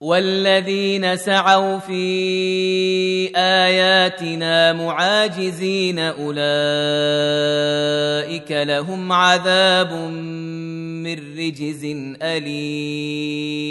[0.00, 6.42] والذين سعوا في آياتنا معاجزين أولئك
[8.52, 9.92] لهم عذاب
[11.02, 11.84] من رجز
[12.22, 13.70] أليم.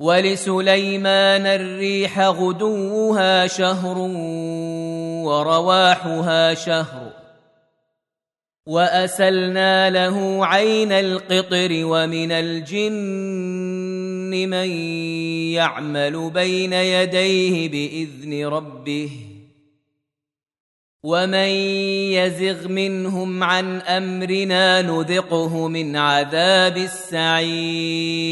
[0.00, 3.98] ولسليمان الريح غدوها شهر
[5.28, 7.12] ورواحها شهر
[8.66, 14.70] وأسلنا له عين القطر ومن الجن من
[15.52, 19.10] يعمل بين يديه بإذن ربه
[21.02, 21.48] ومن
[22.16, 28.30] يزغ منهم عن أمرنا نذقه من عذاب السعير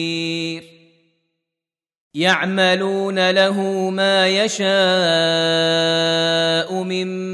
[2.15, 3.61] يعملون له
[3.91, 4.69] ما يشاء
[6.83, 7.29] من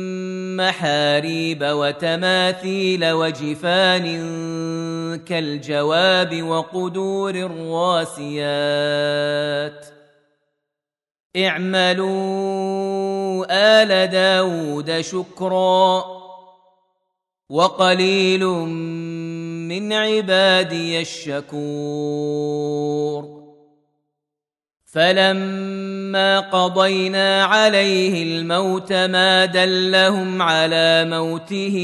[0.56, 4.04] محاريب وتماثيل وجفان
[5.26, 8.36] كالجواب وقدور الراسيات.
[11.36, 16.04] اعملوا آل داود شكرا.
[17.50, 21.54] وقليل من عبادي الشكور.
[24.94, 31.76] فلما قضينا عليه الموت ما دلهم على موته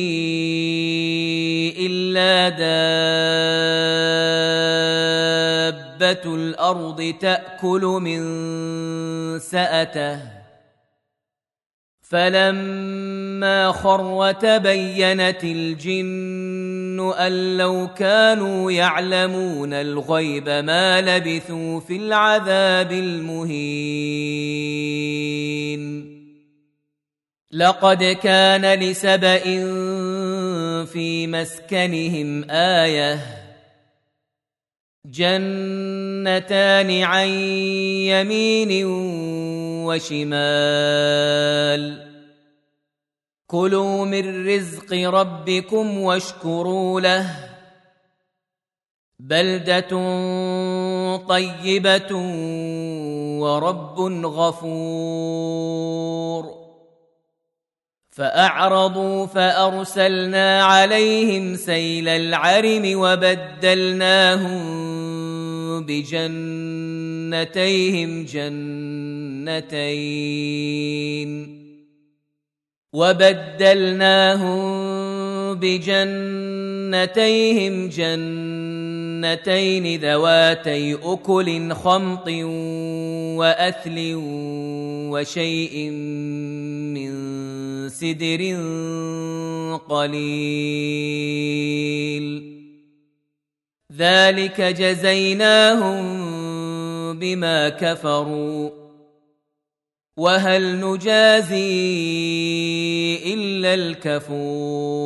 [1.79, 2.49] الا
[5.99, 8.21] دابه الأرض تاكل من
[9.39, 10.21] ساته
[12.03, 16.50] فلما خر تبينت الجن
[17.01, 24.51] أن لو كانوا يعلمون الغيب ما لبثوا في العذاب المهين.
[27.53, 29.39] لقد كان لسبأ
[30.85, 33.21] في مسكنهم آية
[35.07, 37.29] جنتان عن
[38.09, 38.85] يمين
[39.87, 41.31] وشمال.
[43.51, 47.37] كلوا من رزق ربكم واشكروا له.
[49.21, 49.89] بلدة
[51.17, 52.15] طيبة
[53.41, 55.51] ورب غفور.
[58.11, 64.61] فأعرضوا فأرسلنا عليهم سيل العرم وبدلناهم
[65.87, 66.25] بجنتيهم
[68.25, 69.61] جنتين.
[72.93, 74.61] وبدلناهم
[75.55, 76.55] بجنتيهم
[77.89, 82.29] جنتين ذواتي أكل خمط
[83.39, 84.15] وأثل
[85.11, 85.91] وشيء
[86.91, 87.11] من
[87.89, 88.57] سدر
[89.89, 90.41] قليل.
[93.97, 96.01] ذلك جزيناهم
[97.19, 98.80] بما كفروا.
[100.21, 101.65] وهل نجازي
[103.35, 105.01] إلا الكفور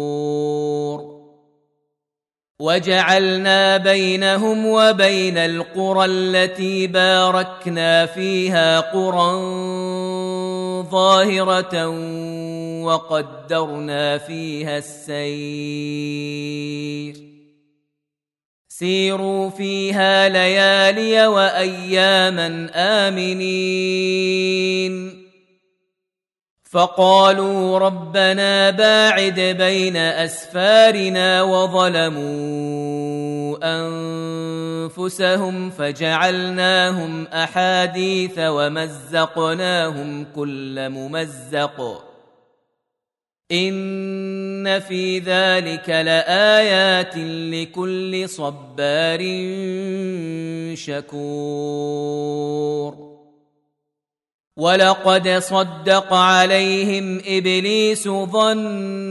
[2.61, 9.32] وجعلنا بينهم وبين القرى التي باركنا فيها قرى
[10.90, 11.88] ظاهرة
[12.84, 15.75] وقدرنا فيها السير
[18.79, 24.35] سيروا فيها ليالي وأياما آمنين.
[26.71, 32.25] فقالوا ربنا باعد بين أسفارنا وظلموا
[33.62, 42.05] أنفسهم فجعلناهم أحاديث ومزقناهم كل ممزق.
[43.52, 47.17] ان في ذلك لايات
[47.52, 49.20] لكل صبار
[50.75, 51.94] شكور.
[54.56, 59.08] ولقد صدق عليهم ابليس ظنه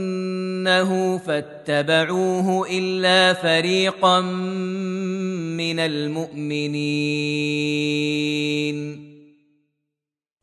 [1.18, 4.20] فاتبعوه الا فريقا
[5.50, 7.14] من المؤمنين.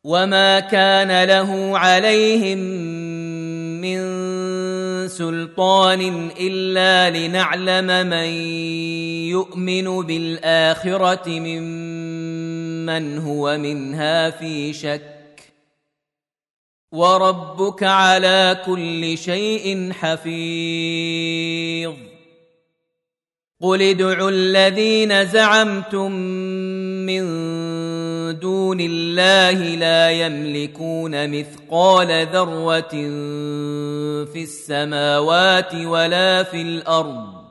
[0.03, 2.90] وما كان له عليهم
[3.81, 8.29] من سلطان إلا لنعلم من
[9.29, 15.51] يؤمن بالآخرة ممن هو منها في شك.
[16.91, 21.93] وربك على كل شيء حفيظ.
[23.61, 26.11] قل ادعوا الذين زعمتم
[27.05, 27.23] من
[28.39, 32.91] دون الله لا يملكون مثقال ذرة
[34.25, 37.41] في السماوات ولا في الأرض.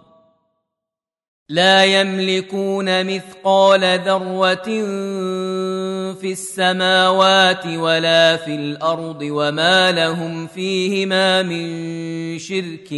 [1.49, 4.65] لا يملكون مثقال ذرة
[6.15, 12.89] في السماوات ولا في الأرض وما لهم فيهما من شرك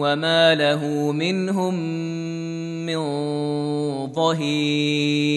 [0.00, 1.74] وما له منهم
[2.86, 2.96] من
[4.12, 5.36] ظهير.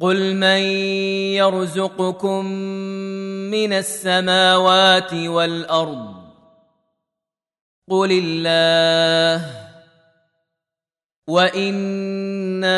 [0.00, 0.60] قل من
[1.40, 2.44] يرزقكم
[3.50, 6.14] من السماوات والارض
[7.90, 9.46] قل الله
[11.28, 12.76] وأنا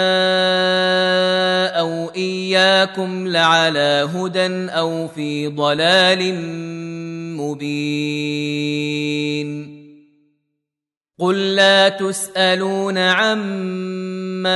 [1.80, 6.34] أو اياكم لعلى هدى أو في ضلال
[7.36, 8.98] مبين
[11.18, 14.54] قل لا تسالون عما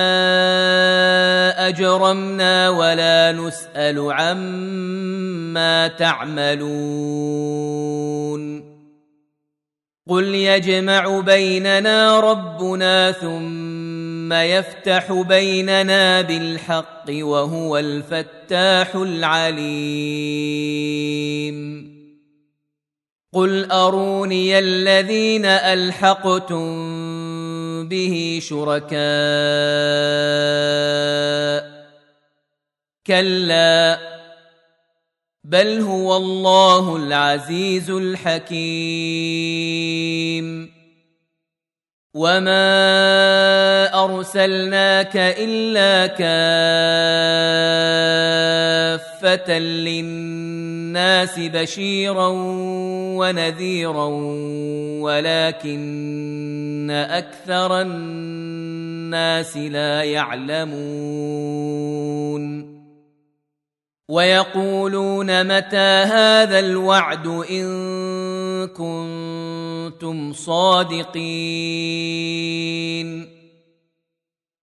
[1.69, 7.43] اجرمنا ولا نسال عما تعملون
[10.09, 20.43] قل يجمع بيننا ربنا ثم يفتح بيننا بالحق وهو الفتاح العليم
[23.33, 26.69] قل اروني الذين الحقتم
[27.89, 28.93] به شركاء
[33.07, 33.99] كلا
[35.45, 38.53] بل هو الله العزيز الحكيم
[42.15, 42.85] وما
[44.05, 46.07] ارسلناك الا
[49.23, 52.29] كافة للناس بشيرا
[53.19, 54.07] ونذيرا
[55.01, 60.83] ولكن أكثر الناس لا يعلمون.
[64.09, 71.23] ويقولون متى هذا الوعد إن كنتم صادقين.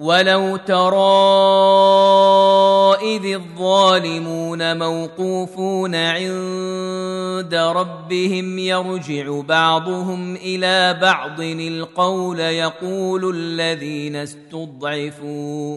[0.00, 0.96] ولو ترى
[3.02, 15.76] اذ الظالمون موقوفون عند ربهم يرجع بعضهم إلى بعض القول يقول الذين استضعفوا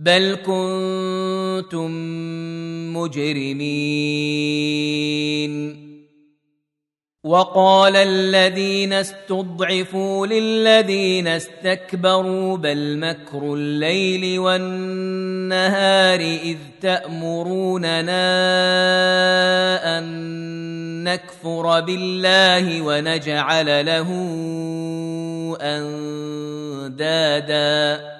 [0.00, 1.90] بل كنتم
[2.96, 4.30] مجرمين.
[7.24, 18.08] وقال الذين استضعفوا للذين استكبروا بل مكر الليل والنهار إذ تأمروننا
[19.98, 20.04] أن
[21.04, 24.08] نكفر بالله ونجعل له
[26.90, 28.19] أندادا.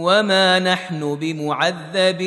[0.00, 2.20] وما نحن بمعذبين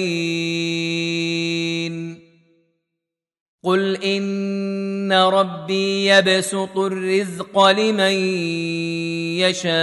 [3.63, 8.13] قل ان ربي يبسط الرزق لمن
[9.39, 9.73] يشاء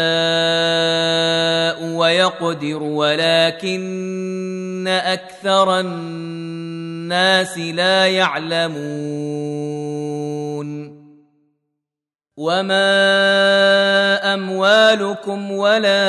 [1.96, 9.79] ويقدر ولكن أكثر الناس لا يعلمون
[12.40, 13.04] وما
[14.34, 16.00] اموالكم ولا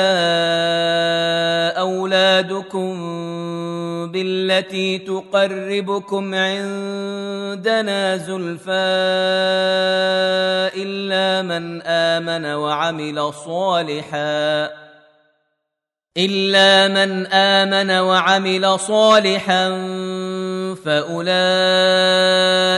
[1.78, 2.92] اولادكم
[4.12, 8.72] بالتي تقربكم عندنا زلفى
[10.76, 14.70] الا من امن وعمل صالحا
[16.16, 19.68] الا من امن وعمل صالحا
[20.84, 22.21] فاولئك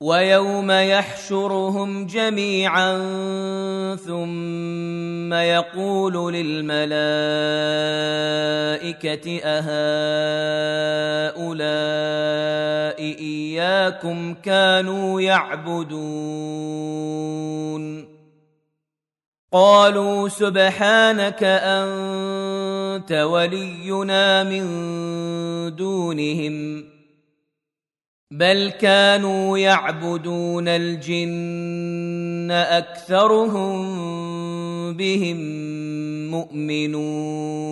[0.00, 2.96] ويوم يحشرهم جميعا
[3.96, 6.88] ثم يقول للملائكة
[9.44, 9.78] أهؤلاء
[13.18, 15.98] إياكم كانوا يعبدون؟
[19.52, 24.66] قالوا سبحانك أنت ولينا من
[25.76, 26.97] دونهم.
[28.30, 33.76] بل كانوا يعبدون الجن أكثرهم
[34.96, 35.36] بهم
[36.30, 37.68] مؤمنون.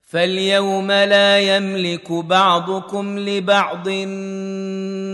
[0.00, 3.88] فاليوم لا يملك بعضكم لبعض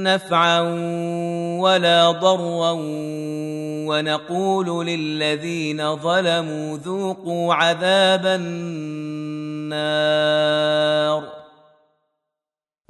[0.05, 0.61] نفعا
[1.61, 2.73] ولا ضرا
[3.89, 9.05] ونقول للذين ظلموا ذوقوا عذاب النار.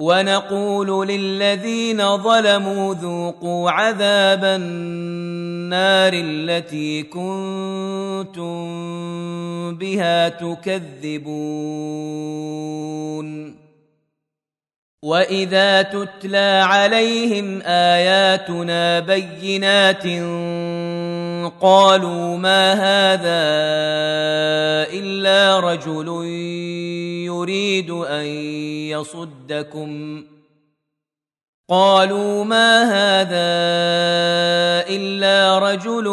[0.01, 8.65] ونقول للذين ظلموا ذوقوا عذاب النار التي كنتم
[9.77, 11.55] بها تكذبون.
[15.03, 20.05] وإذا تتلى عليهم آياتنا بينات
[21.61, 23.45] قالوا ما هذا
[24.93, 26.07] إلا رجل
[27.25, 28.25] يريد أن
[28.89, 30.23] يصدكم.
[31.69, 33.55] قالوا ما هذا
[34.89, 36.07] إلا رجل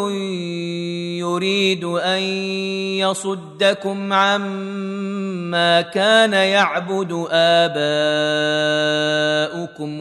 [1.19, 2.21] يريد أن
[2.99, 7.73] يصدكم عما كان يعبد آباؤكم.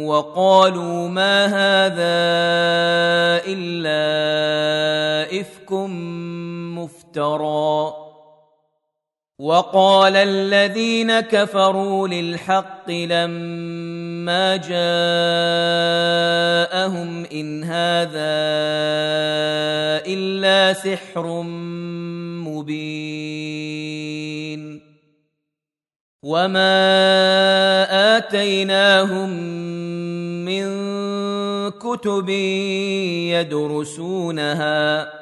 [0.00, 2.22] وقالوا ما هذا
[3.46, 5.01] إلا
[7.16, 7.94] مفترى.
[9.38, 14.74] وقال الذين كفروا للحق لما جاءهم
[17.32, 18.12] إن هذا
[20.06, 21.42] إلا سحر
[22.46, 22.82] مبين.
[26.22, 26.72] وما
[28.16, 29.30] آتيناهم
[30.44, 30.64] من
[31.70, 32.28] كتب
[33.34, 35.21] يدرسونها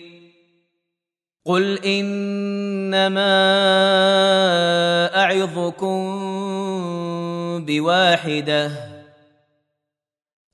[1.45, 3.33] قل انما
[5.15, 6.01] اعظكم
[7.65, 8.71] بواحده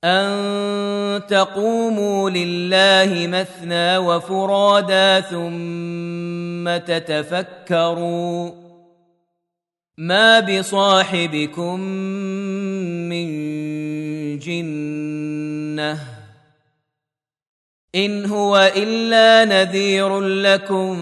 [0.04, 8.50] ان تقوموا لله مثنى وفرادا ثم تتفكروا
[9.98, 11.80] ما بصاحبكم
[13.10, 13.28] من
[14.38, 16.17] جنه
[17.94, 20.94] إن هو إلا نذير لكم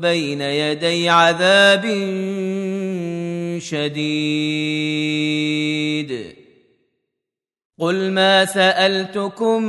[0.00, 1.82] بين يدي عذاب
[3.58, 4.04] شديد.
[7.78, 9.62] قل ما سألتكم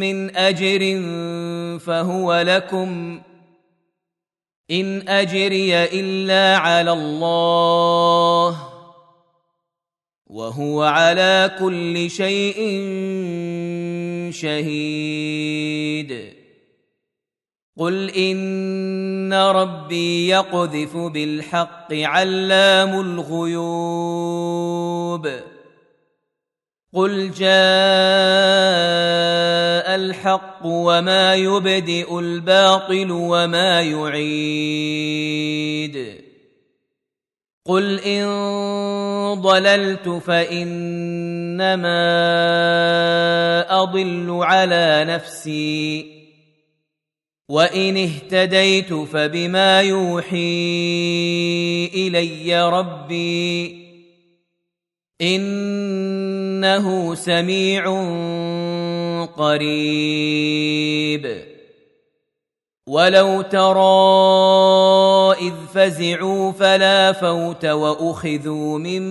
[0.00, 1.02] من أجر
[1.78, 3.20] فهو لكم.
[4.70, 8.69] إن أجري إلا على الله.
[10.30, 12.58] وهو على كل شيء
[14.32, 16.20] شهيد.
[17.78, 24.20] قل إن ربي يقذف بالحق علام الغيوب.
[26.94, 27.50] قل جاء
[29.94, 35.10] الحق وما يبدئ الباطل وما يعيد.
[37.70, 38.26] قل ان
[39.40, 42.02] ضللت فانما
[43.82, 46.06] اضل على نفسي
[47.48, 50.36] وان اهتديت فبما يوحي
[51.94, 53.80] الي ربي
[55.20, 57.84] انه سميع
[59.36, 60.70] قريب
[62.90, 63.80] ولو ترى
[65.40, 69.02] اذ فزعوا فلا فوت واخذوا من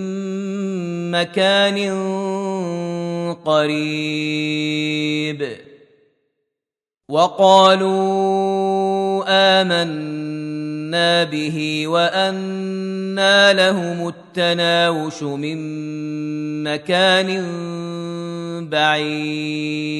[1.11, 1.77] مكان
[3.45, 4.59] قريب
[7.09, 7.99] وقالوا
[9.27, 15.57] امنا به وانى لهم التناوش من
[16.63, 17.45] مكان
[18.69, 19.99] بعيد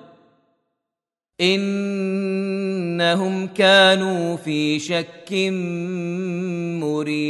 [1.41, 3.07] إنهم
[3.47, 5.33] كانوا في شك
[6.81, 7.21] مريب.